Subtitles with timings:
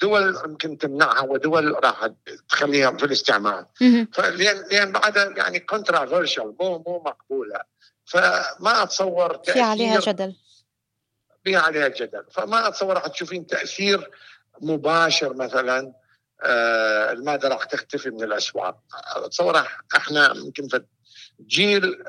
[0.00, 2.08] دول يمكن تمنعها ودول راح
[2.48, 3.66] تخليها في الاستعمال
[4.12, 7.60] فلان لأن بعدها يعني كونترافيرشال مو مو مقبولة.
[8.04, 10.36] فما أتصور في عليها جدل.
[11.44, 12.24] في عليها جدل.
[12.30, 14.10] فما أتصور راح تشوفين تأثير
[14.60, 15.92] مباشر مثلا
[16.42, 18.78] آه المادة راح تختفي من الأسواق.
[19.16, 19.66] أتصور
[19.96, 20.84] إحنا يمكن في
[21.40, 22.04] جيل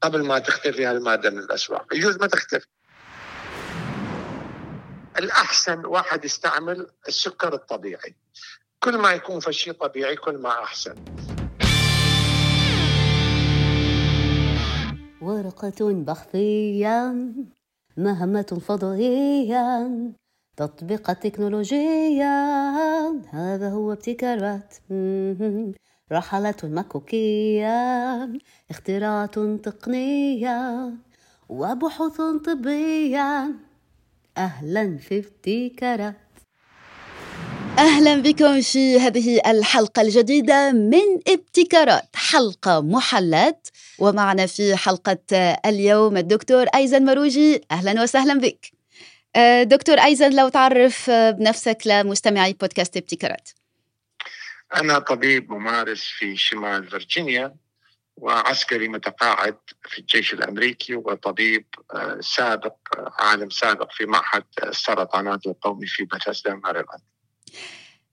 [0.00, 1.94] قبل ما تختفي هالمادة من الأسواق.
[1.94, 2.66] يجوز ما تختفي.
[5.18, 8.14] الأحسن واحد يستعمل السكر الطبيعي.
[8.82, 10.94] كل ما يكون في شيء طبيعي كل ما أحسن.
[15.22, 17.14] ورقة بحثية
[17.96, 19.90] مهمة فضائية
[20.56, 22.34] تطبيق تكنولوجية
[23.30, 24.74] هذا هو ابتكارات.
[26.12, 27.78] رحلة مكوكية
[28.70, 30.90] اختراعات تقنية
[31.48, 33.50] وبحوث طبية.
[34.38, 36.16] أهلا في ابتكارات.
[37.78, 43.68] أهلا بكم في هذه الحلقة الجديدة من ابتكارات حلقة محلات.
[43.98, 45.18] ومعنا في حلقة
[45.66, 47.60] اليوم الدكتور أيزن مروجي.
[47.70, 48.72] أهلا وسهلا بك.
[49.62, 53.48] دكتور أيزن لو تعرف بنفسك لمستمعي بودكاست ابتكارات.
[54.76, 57.54] أنا طبيب ممارس في شمال فرجينيا
[58.16, 61.66] وعسكري متقاعد في الجيش الأمريكي وطبيب
[62.20, 62.76] سابق
[63.18, 67.00] عالم سابق في معهد السرطانات القومي في باتسدا ماريلاند.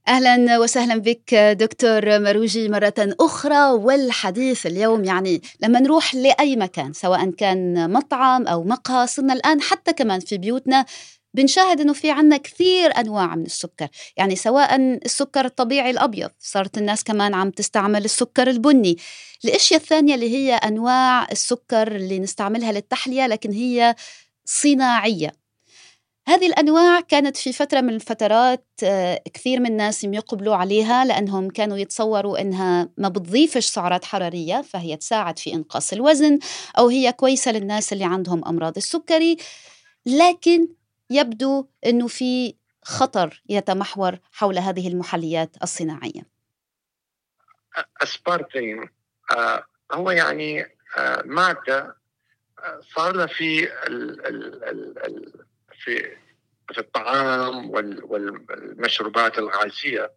[0.07, 7.31] أهلا وسهلا بك دكتور مروجي مرة أخرى والحديث اليوم يعني لما نروح لأي مكان سواء
[7.31, 10.85] كان مطعم أو مقهى صرنا الآن حتى كمان في بيوتنا
[11.33, 13.87] بنشاهد إنه في عنا كثير أنواع من السكر
[14.17, 18.97] يعني سواء السكر الطبيعي الأبيض صارت الناس كمان عم تستعمل السكر البني.
[19.45, 23.95] الأشياء الثانية اللي هي أنواع السكر اللي نستعملها للتحلية لكن هي
[24.45, 25.41] صناعية.
[26.27, 28.65] هذه الأنواع كانت في فترة من الفترات
[29.33, 35.39] كثير من الناس يقبلوا عليها لأنهم كانوا يتصوروا أنها ما بتضيفش سعرات حرارية فهي تساعد
[35.39, 36.39] في إنقاص الوزن
[36.77, 39.37] أو هي كويسة للناس اللي عندهم أمراض السكري.
[40.05, 40.67] لكن
[41.11, 46.21] يبدو أنه في خطر يتمحور حول هذه المحليات الصناعية.
[48.03, 48.89] أسبارتين
[49.31, 51.97] آه هو يعني آه مادة
[52.95, 55.45] صار لها في ال ال ال ال
[55.83, 56.17] في
[56.73, 60.11] في الطعام والمشروبات الغازية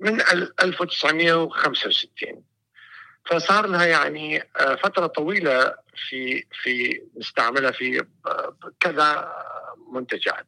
[0.00, 0.20] من
[0.60, 2.44] 1965
[3.26, 4.42] فصار لها يعني
[4.82, 5.74] فترة طويلة
[6.08, 8.06] في في نستعملها في
[8.80, 9.32] كذا
[9.92, 10.46] منتجات.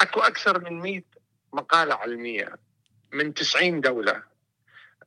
[0.00, 1.02] أكو أكثر من 100
[1.52, 2.54] مقالة علمية
[3.12, 4.22] من 90 دولة.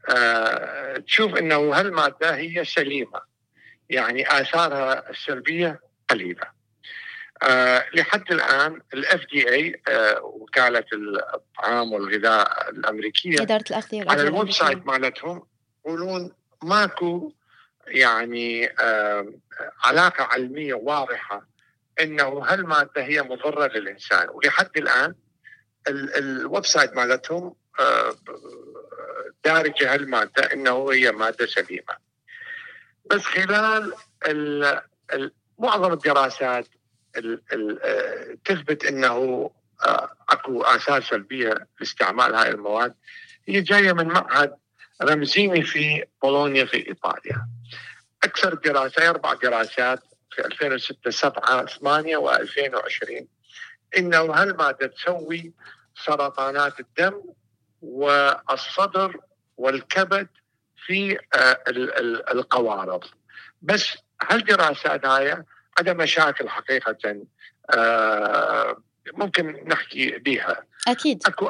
[0.09, 3.22] أه تشوف إنه هالمادة هي سليمة.
[3.89, 5.79] يعني آثارها السلبية
[6.09, 6.61] قليلة.
[7.43, 9.81] آه لحد الآن ال FDA
[10.22, 10.85] وكالة
[11.33, 15.43] الطعام والغذاء الأمريكية إدارة الأغذية على ال website مالتهم
[15.85, 16.31] يقولون
[16.63, 17.33] ماكو
[17.88, 18.69] يعني
[19.83, 21.47] علاقة علمية واضحة
[22.01, 24.27] إنه هالمادة هي مضرة للإنسان.
[24.29, 25.16] ولحد الآن
[25.88, 27.55] ال website مالتهم
[29.45, 32.11] دارجة هالمادة إنه هي مادة سليمة.
[33.05, 33.93] بس خلال
[34.28, 34.63] ال
[35.13, 36.67] ال معظم الدراسات
[37.17, 39.49] ال ال تثبت إنه
[40.29, 42.95] أكو آثار سلبية لاستعمال هاي المواد.
[43.47, 44.55] هي جاية من معهد
[45.03, 47.47] رمزيني في بولونيا في إيطاليا.
[48.23, 50.00] أكثر دراسات أربع دراسات
[50.31, 53.23] في 2006 7 8 و2020
[53.97, 55.53] إنه هالماده تسوي
[56.06, 57.23] سرطانات الدم
[57.81, 59.19] والصدر
[59.57, 60.28] والكبد
[60.85, 61.17] في
[62.31, 63.03] القوارض.
[63.61, 63.97] بس
[64.29, 65.44] هالدراسات هاي
[65.78, 67.25] عندها مشاكل حقيقة
[67.69, 68.78] آه
[69.13, 71.50] ممكن نحكي بها أكيد أكو,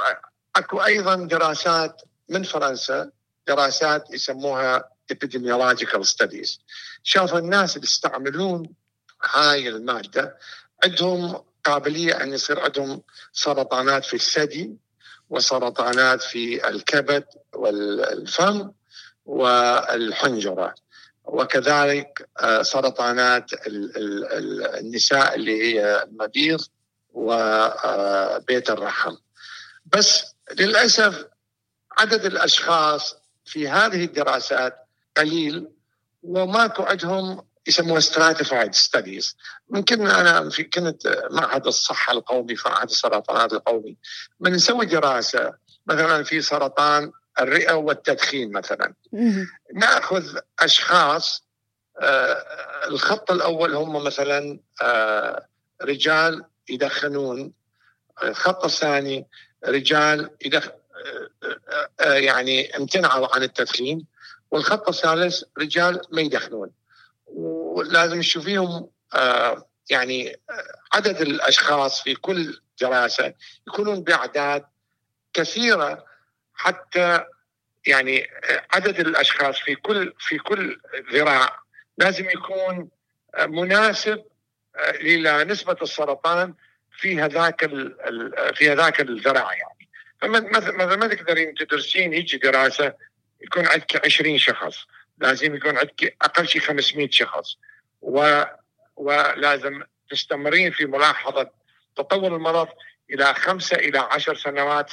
[0.55, 3.11] أكو أيضا دراسات من فرنسا
[3.47, 6.59] دراسات يسموها epidemiological studies.
[7.03, 8.73] شافوا الناس اللي يستعملون
[9.23, 10.37] هاي المادة
[10.83, 13.03] عندهم قابلية أن يصير عندهم
[13.33, 14.77] سرطانات في الثدي
[15.29, 18.71] وسرطانات في الكبد والفم
[19.25, 20.75] والحنجرة.
[21.25, 22.29] وكذلك
[22.61, 26.61] سرطانات النساء اللي هي المبيض
[27.13, 29.15] وبيت الرحم.
[29.85, 31.25] بس للأسف
[31.97, 33.15] عدد الأشخاص
[33.51, 34.75] في هذه الدراسات
[35.17, 35.67] قليل
[36.23, 39.35] وماكو عندهم يسموها stratified studies.
[39.69, 43.97] ممكن أنا في كنت معهد الصحة القومي في معهد السرطانات القومي.
[44.39, 45.53] من نسوي دراسة
[45.85, 48.93] مثلا في سرطان الرئة والتدخين مثلا.
[49.73, 51.43] نأخذ أشخاص
[51.99, 52.45] آه
[52.87, 55.45] الخط الأول هم مثلا آه
[55.81, 57.53] رجال يدخنون.
[58.23, 59.27] الخط الثاني
[59.65, 60.67] رجال يدخ...
[61.99, 64.05] يعني امتنعوا عن التدخين.
[64.51, 66.71] والخط الثالث رجال ما يدخنون.
[67.25, 68.89] ولازم تشوفيهم
[69.89, 70.37] يعني
[70.93, 73.33] عدد الأشخاص في كل دراسة
[73.67, 74.65] يكونون بأعداد
[75.33, 76.05] كثيرة
[76.53, 77.23] حتى
[77.85, 78.27] يعني
[78.73, 80.81] عدد الأشخاص في كل في كل
[81.13, 81.59] ذراع
[81.97, 82.89] لازم يكون
[83.39, 84.23] مناسب
[84.79, 86.53] إلى نسبة السرطان
[86.91, 87.69] في هذاك
[88.55, 89.70] في هذاك الذراع يعني.
[90.21, 92.93] فمثلا ما تقدرين تدرسين هيك دراسة
[93.41, 94.85] يكون عندك 20 شخص
[95.17, 97.55] لازم يكون عندك أقل شيء 500 شخص
[98.01, 98.43] و
[98.95, 101.51] ولازم تستمرين في ملاحظة
[101.95, 102.67] تطور المرض
[103.13, 104.91] إلى خمسة إلى عشر سنوات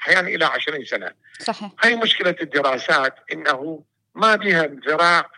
[0.00, 1.12] أحيانا إلى 20 سنة.
[1.40, 1.70] صحيح.
[1.84, 3.84] هاي مشكلة الدراسات إنه
[4.14, 5.30] ما بها ذراع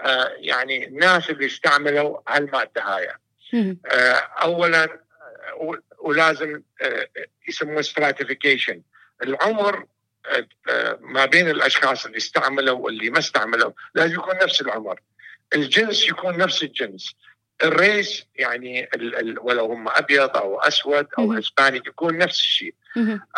[0.00, 3.08] آه يعني الناس اللي استعملوا هالمادة هاي.
[3.92, 7.08] آه اولا آه ولازم آه
[7.48, 8.82] يسموه stratification
[9.22, 9.86] العمر
[10.70, 15.00] آه ما بين الأشخاص اللي استعملوا واللي ما استعملوا لازم يكون نفس العمر.
[15.54, 17.14] الجنس يكون نفس الجنس.
[17.62, 22.74] ال race يعني ال ال ولو هم أبيض أو أسود أو إسباني يكون نفس الشيء.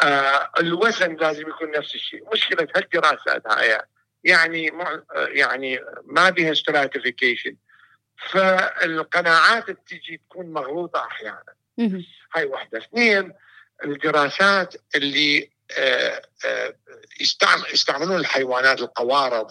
[0.03, 2.25] آه الوزن لازم يكون نفس الشيء.
[2.33, 3.81] مشكلة هالدراسات هاي
[4.25, 4.73] يعني
[5.15, 7.57] يعني ما بها ستراتيفيكيشن
[8.29, 11.53] فالقناعات بتجي تكون مغلوطة أحيانا.
[12.35, 12.79] هاي واحدة.
[12.79, 13.33] اثنين
[13.85, 16.75] الدراسات اللي آه آه
[17.73, 19.51] يستعملون الحيوانات القوارض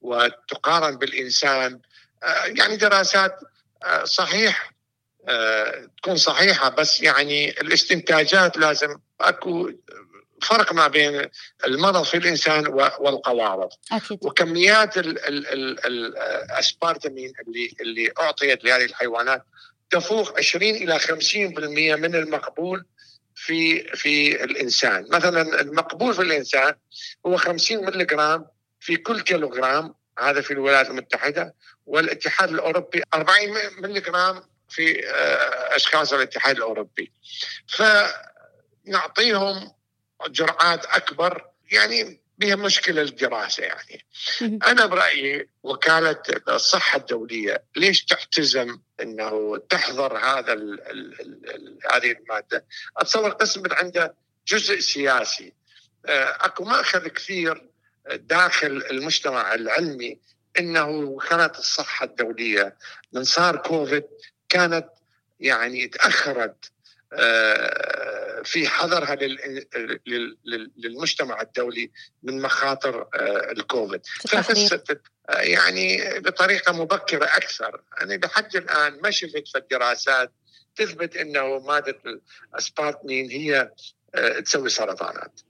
[0.00, 1.80] وتقارن بالإنسان.
[2.22, 3.40] آه يعني دراسات
[4.04, 4.72] صحيح
[5.96, 9.70] تكون صحيحة بس يعني الاستنتاجات لازم أكو
[10.42, 11.28] فرق ما بين
[11.64, 12.66] المرض في الإنسان
[12.98, 13.68] والقوارض.
[13.92, 14.18] أكيد.
[14.22, 14.98] وكميات
[15.86, 19.46] الأسبارتامين اللي, اللي أعطيت لهذه الحيوانات
[19.90, 21.12] تفوق 20 إلى 50%
[21.98, 22.84] من المقبول
[23.34, 25.06] في في الإنسان.
[25.10, 26.74] مثلا المقبول في الإنسان
[27.26, 28.38] هو 50 ملغ
[28.80, 31.54] في كل كيلوغرام هذا في الولايات المتحدة
[31.86, 33.38] والاتحاد الأوروبي 40
[33.78, 35.00] ملغ في
[35.76, 37.12] أشخاص الاتحاد الأوروبي.
[38.86, 39.72] فنعطيهم
[40.28, 44.04] جرعات أكبر يعني بها مشكلة الدراسة يعني.
[44.42, 52.64] أنا برأيي وكالة الصحة الدولية ليش تحتزم أنه تحظر هذا ال ال ال هذه المادة.
[52.96, 54.14] أتصور قسم عنده
[54.46, 55.52] جزء سياسي.
[56.06, 57.66] أكو مأخذ كثير
[58.14, 60.18] داخل المجتمع العلمي
[60.58, 62.76] إنه وكاله الصحة الدولية
[63.12, 64.04] من صار كوفيد
[64.48, 64.88] كانت
[65.40, 66.70] يعني تأخرت.
[68.44, 69.16] في حظرها
[70.76, 71.90] للمجتمع الدولي
[72.22, 73.08] من مخاطر
[73.50, 74.00] الكوفيد.
[74.06, 77.82] فخست يعني بطريقة مبكرة أكثر.
[78.00, 80.32] أنا لحد الآن ما شفت في الدراسات
[80.76, 81.98] تثبت إنه مادة
[82.54, 83.70] الاسبارتمين هي
[84.44, 85.40] تسوي سرطانات.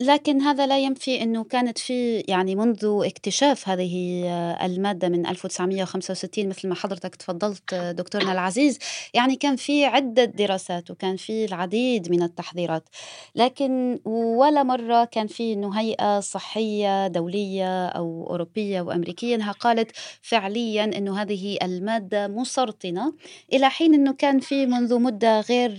[0.00, 4.24] لكن هذا لا ينفي إنه كانت في يعني منذ اكتشاف هذه
[4.64, 8.78] المادة من 1965 مثل ما حضرتك تفضلت دكتورنا العزيز.
[9.14, 12.88] يعني كان في عدة دراسات وكان في العديد من التحذيرات
[13.34, 19.90] لكن ولا مرة كان في انه هيئه صحية دولية أو أوروبية وامريكيه إنها قالت
[20.22, 23.12] فعليا إنه هذه المادة مسرطنة
[23.52, 25.72] إلى حين إنه كان في منذ مدة غير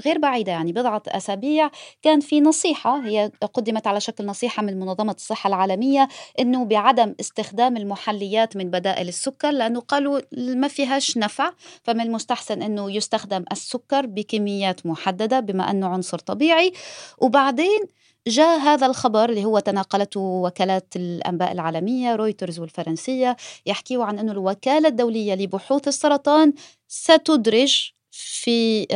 [0.00, 1.70] غير بعيدة يعني بضعة أسابيع
[2.02, 6.08] كان في نصيحة هي قدمت على شكل نصيحة من منظمة الصحة العالمية
[6.40, 11.52] أنه بعدم استخدام المحليات من بدائل السكر لأنه قالوا ما فيهاش نفع
[11.82, 16.72] فمن المستحسن أنه يستخدم السكر بكميات محددة بما أنه عنصر طبيعي.
[17.18, 17.80] وبعدين
[18.26, 24.88] جاء هذا الخبر اللي هو تناقلته وكالات الأنباء العالمية رويترز والفرنسية يحكيوا عن أنه الوكالة
[24.88, 26.52] الدولية لبحوث السرطان
[26.88, 28.86] ستدرج في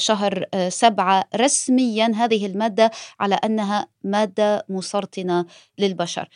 [0.00, 2.90] شهر سبعة رسميا هذه المادة
[3.20, 5.46] على أنها مادة مسرطنة
[5.78, 6.28] للبشر.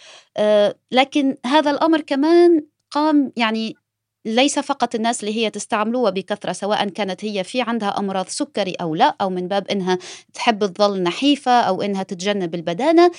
[0.92, 3.74] لكن هذا الأمر كمان قام يعني
[4.24, 8.94] ليس فقط الناس اللي هي تستعملوها بكثرة سواء كانت هي في عندها أمراض سكري أو
[8.94, 9.98] لا أو من باب إنها
[10.34, 13.10] تحب تظل نحيفة أو إنها تتجنب البدانة.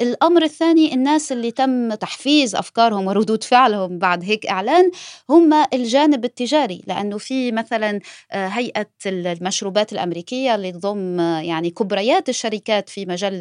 [0.00, 4.90] الأمر الثاني الناس اللي تم تحفيز أفكارهم وردود فعلهم بعد هيك إعلان
[5.30, 8.00] هم الجانب التجاري لأنه في مثلا
[8.32, 13.36] هيئة المشروبات الأمريكية اللي تضم يعني كبريات الشركات في مجال.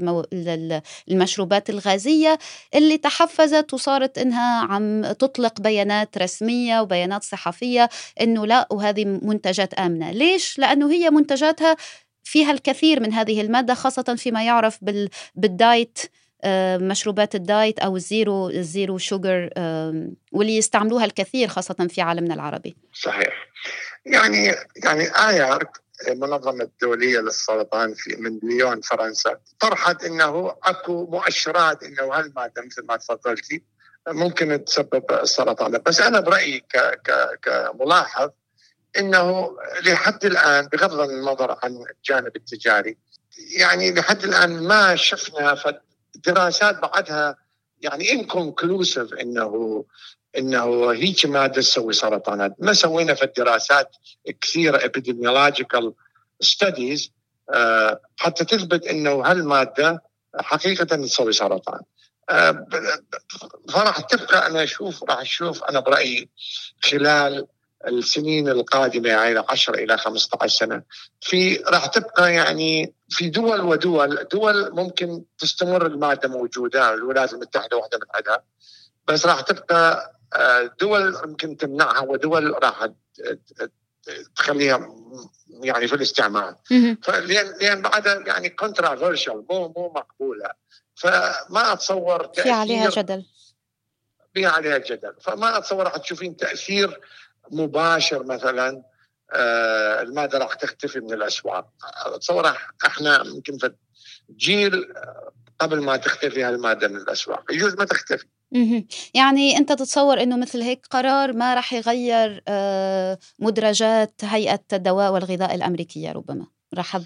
[1.10, 2.40] المشروبات الغازية
[2.76, 7.90] اللي تحفزت وصارت إنها عم تطلق بيانات رسمية وبيانات صحفية
[8.22, 11.76] إنه لا وهذه منتجات آمنة ليش؟ لأنه هي منتجاتها
[12.24, 15.10] فيها الكثير من هذه المادة خاصة فيما يعرف بال...
[15.36, 16.00] بالدايت
[16.82, 19.50] مشروبات الدايت أو الزيرو الزيرو شوجر
[20.32, 22.76] واللي يستعملوها الكثير خاصة في عالمنا العربي.
[22.94, 23.34] صحيح.
[24.06, 25.70] يعني يعني IARC
[26.08, 32.98] المنظمة الدولية للسرطان في من ليون فرنسا طرحت إنه أكو مؤشرات إنه هالمادة مثل ما
[32.98, 33.64] تفضلتي
[34.08, 35.82] ممكن تسبب السرطان.
[35.86, 38.30] بس أنا برأيي ك ك كملاحظ
[38.98, 42.98] إنه لحد الآن بغض النظر عن الجانب التجاري
[43.58, 45.56] يعني لحد الآن ما شفنا
[46.16, 47.36] دراسات بعدها
[47.82, 49.86] يعني inconclusive إنه
[50.38, 52.56] إنه هيك مادة تسوي سرطانات.
[52.60, 53.96] ما سوينا في الدراسات
[54.42, 55.92] كثيره epidemiological
[56.42, 57.12] studies
[58.18, 60.04] حتى تثبت إنه هالمادة
[60.40, 61.80] حقيقة تسوي سرطان.
[62.30, 62.68] آه،
[63.70, 66.30] فراح تبقى أنا أشوف راح أشوف أنا برأيي
[66.84, 67.48] خلال
[67.88, 70.84] السنين القادمة يعني 10 إلى 15 سنة.
[71.22, 77.98] في راح تبقى يعني في دول ودول دول ممكن تستمر المادة موجودة الولايات المتحده واحدة
[77.98, 78.44] من عندها
[79.08, 82.88] بس راح تبقى آه، دول ممكن تمنعها ودول راح
[84.36, 84.90] تخليها
[85.64, 86.56] يعني في الاستعمال
[87.04, 90.50] فلان لأن بعدها يعني كونترافيرشال مو مو مقبولة.
[90.96, 93.26] فما أتصور في عليها جدل.
[94.34, 95.14] في عليها جدل.
[95.22, 97.00] فما أتصور حتشوفين تأثير
[97.52, 98.84] مباشر مثلا
[99.34, 101.70] آه المادة راح تختفي من الأسواق.
[102.06, 103.74] اتصور إحنا يمكن في
[104.38, 104.94] جيل
[105.60, 107.52] قبل ما تختفي هالمادة من الأسواق.
[107.52, 108.26] يجوز ما تختفي.
[109.14, 115.56] يعني أنت تتصور إنه مثل هيك قرار ما راح يغير آه، مدرجات هيئة الدواء والغذاء
[115.56, 117.00] الأمريكية ربما؟ راح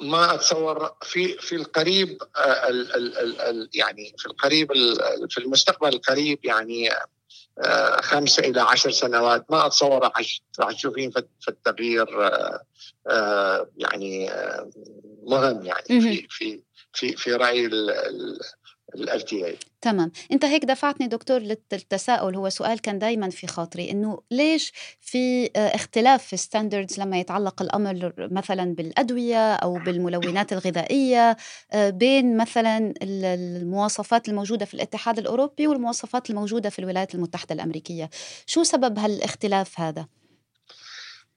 [0.00, 4.72] ما أتصور في في القريب آه، ال ال ال يعني في القريب
[5.28, 7.04] في المستقبل القريب يعني آه،
[8.00, 9.50] خمسة إلى عشر سنوات.
[9.50, 10.10] ما أتصور
[10.60, 12.06] راح تشوفين في التغيير
[13.76, 14.30] يعني
[15.22, 16.60] مهم يعني في في
[16.92, 17.70] في في رأي
[18.94, 20.12] اي تمام.
[20.32, 22.36] انت هيك دفعتني دكتور للتساؤل.
[22.36, 27.62] هو سؤال كان دائما في خاطري إنه ليش في آه، اختلاف في ستاندردز لما يتعلق
[27.62, 31.36] الأمر مثلا بالأدوية أو بالملونات الغذائية
[31.72, 38.10] آه، بين مثلا المواصفات الموجودة في الاتحاد الأوروبي والمواصفات الموجودة في الولايات المتحدة الأمريكية.
[38.46, 40.06] شو سبب هالاختلاف هذا؟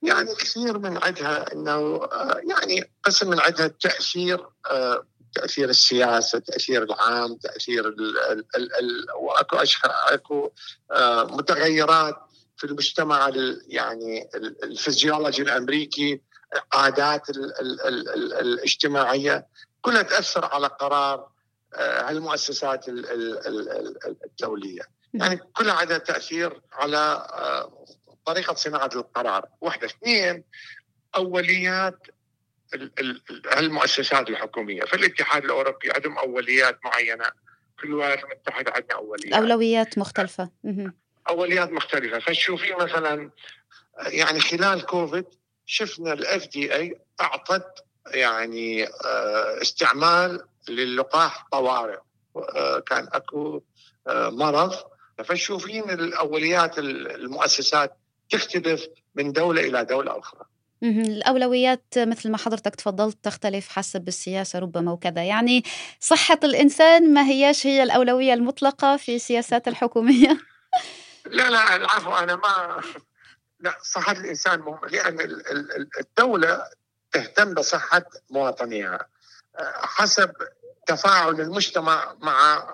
[0.02, 4.46] يعني كثير من عندها إنه آه، يعني قسم من عندها التأثير
[5.34, 10.50] تأثير السياسة، تأثير العام، تأثير ال ال ال ال وأكو أكو
[10.92, 12.16] آه، متغيرات
[12.56, 13.30] في المجتمع
[13.66, 14.28] يعني
[14.62, 16.20] الفيزيولوجي الأمريكي،
[16.72, 19.46] عادات ال ال ال ال الاجتماعية
[19.80, 21.28] كلها تأثر على قرار
[21.74, 22.84] آه، المؤسسات
[24.24, 24.82] الدولية.
[25.14, 27.84] يعني كلها عندها تأثير على آه،
[28.26, 29.86] طريقة صناعة القرار، واحدة.
[29.86, 30.44] اثنين
[31.16, 31.98] أوليات
[33.58, 34.80] المؤسسات الحكومية.
[34.80, 37.24] في الاتحاد الأوروبي عندهم أوليات معينة.
[37.78, 39.34] في الولايات المتحده عندنا أوليات.
[39.34, 40.50] أولويات مختلفة.
[41.28, 42.18] اولويات مختلفة.
[42.18, 43.30] فتشوفي مثلا
[44.06, 45.24] يعني خلال كوفيد
[45.66, 51.98] شفنا الاف دي اي أعطت يعني آه، استعمال للقاح طوارئ.
[52.36, 53.62] آه، كان أكو
[54.08, 54.74] آه، مرض.
[55.18, 57.96] فتشوفين الأوليات المؤسسات
[58.30, 60.40] تختلف من دولة إلى دولة أخرى.
[60.82, 65.24] الأولويات مثل ما حضرتك تفضلت تختلف حسب السياسة ربما وكذا.
[65.24, 65.64] يعني
[66.00, 70.38] صحة الإنسان ما هياش هي الأولوية المطلقة في السياسات الحكومية؟
[71.26, 72.82] لا لا العفو أنا ما
[73.60, 75.18] لا صحة الإنسان مهم لأن
[76.00, 76.62] الدولة
[77.12, 79.08] تهتم بصحة مواطنيها
[79.74, 80.32] حسب
[80.86, 82.66] تفاعل المجتمع مع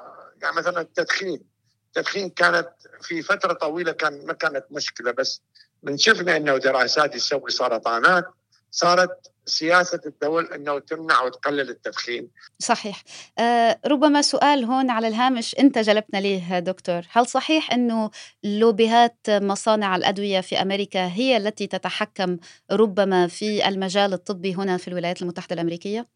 [0.42, 1.53] يعني مثلا التدخين.
[1.96, 2.68] التدخين كانت
[3.02, 5.42] في فترة طويلة كان ما كانت مشكلة بس
[5.82, 8.24] من شفنا إنه دراسات تسوي سرطانات
[8.70, 12.30] صارت سياسة الدول أنه تمنع وتقلل التدخين.
[12.58, 13.02] صحيح.
[13.38, 18.10] أه ربما سؤال هون على الهامش أنت جلبتنا ليه دكتور؟ هل صحيح أنه
[18.44, 22.38] لوبيهات مصانع الأدوية في أمريكا هي التي تتحكم
[22.70, 26.08] ربما في المجال الطبي هنا في الولايات المتحدة الأمريكية؟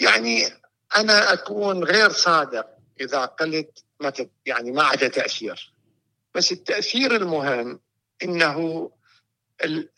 [0.00, 0.46] يعني
[0.96, 4.12] أنا أكون غير صادق إذا قلت ما
[4.46, 5.72] يعني ما عدا تأثير.
[6.34, 7.80] بس التأثير المهم
[8.22, 8.90] إنه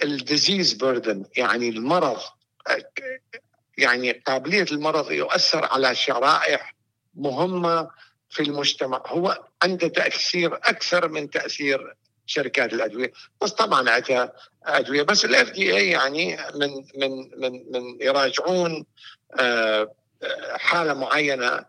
[0.02, 2.20] الديزيز بيردن يعني المرض
[3.78, 6.74] يعني قابلية المرض يؤثر على شرائح
[7.14, 7.90] مهمة
[8.30, 9.02] في المجتمع.
[9.06, 13.12] هو عنده تأثير أكثر من تأثير شركات الأدوية.
[13.42, 14.32] بس طبعا عندها
[14.64, 15.02] أدوية.
[15.02, 18.86] بس الاف دي اي يعني من من من من يراجعون
[19.38, 19.94] آه،
[20.56, 21.64] حالة معينة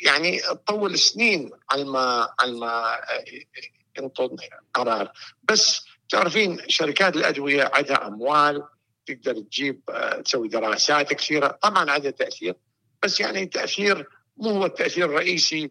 [0.00, 3.00] يعني تطول سنين على ما على ما
[3.98, 4.36] ينطن
[4.74, 5.12] قرار.
[5.42, 8.62] بس تعرفين شركات الأدوية عندها أموال
[9.06, 9.80] تقدر تجيب
[10.24, 11.58] تسوي دراسات كثيرة.
[11.62, 12.54] طبعا عندها تأثير
[13.02, 15.70] بس يعني تأثير مو هو التأثير الرئيسي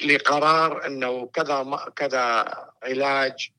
[0.00, 3.50] لقرار إنه كذا كذا علاج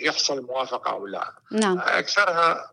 [0.00, 1.32] يحصل موافقة أو لا.
[1.52, 1.78] نعم.
[1.78, 2.72] أكثرها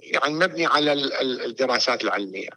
[0.00, 2.50] يعني مبني على الدراسات العلمية.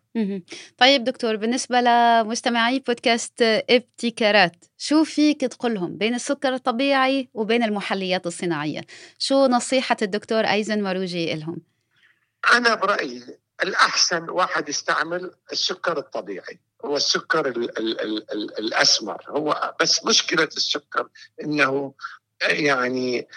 [0.77, 8.81] طيب دكتور بالنسبة لمستمعي بودكاست إبتكارات، شو فيك تقولهم بين السكر الطبيعي وبين المحليات الصناعية؟
[9.19, 11.57] شو نصيحة الدكتور أيزن ماروجي لهم؟
[12.53, 13.23] أنا برأيي
[13.63, 20.43] الأحسن واحد يستعمل السكر الطبيعي هو السكر ال ال ال ال الأسمر هو بس مشكلة
[20.43, 21.09] السكر
[21.43, 21.93] إنه
[22.41, 23.27] يعني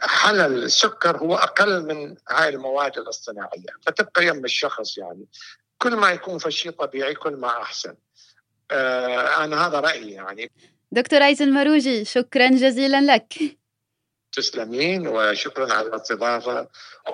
[0.00, 3.66] حلل السكر هو أقل من هاي المواد الاصطناعية.
[3.86, 5.26] فتبقى يم الشخص يعني.
[5.78, 7.94] كل ما يكون في شيء طبيعي كل ما أحسن.
[8.70, 10.52] آه أنا هذا رأيي يعني.
[10.92, 13.34] دكتور ايزن مروجي شكرا جزيلا لك.
[14.32, 16.68] تسلمين وشكرا على الاستضافة.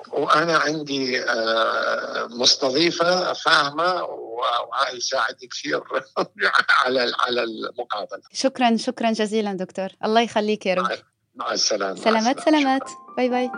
[0.07, 5.83] وأنا عندي آه مستضيفة فاهمة وهاي يساعدني كثير
[6.85, 8.21] على على المقابلة.
[8.33, 9.89] شكرا شكرا جزيلا دكتور.
[10.03, 11.14] الله يخليك يا رب.
[11.35, 11.95] مع السلامة.
[11.95, 12.89] سلامات سلامات.
[13.17, 13.51] bye bye.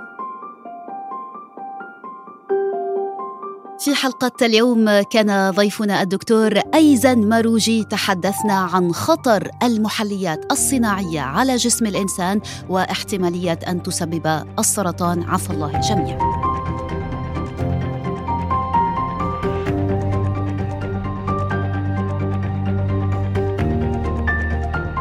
[3.79, 7.84] في حلقة اليوم كان ضيفنا الدكتور أيزن ماروجي.
[7.84, 15.24] تحدثنا عن خطر المحليات الصناعية على جسم الإنسان واحتمالية أن تسبب السرطان.
[15.24, 16.47] عفى الله الجميع.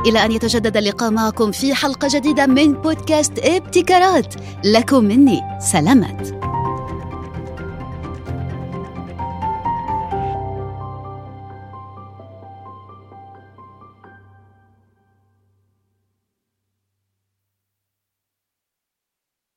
[0.07, 4.35] إلى أن يتجدد اللقاء معكم في حلقة جديدة من بودكاست إبتكارات.
[4.65, 6.46] لكم مني سلامات.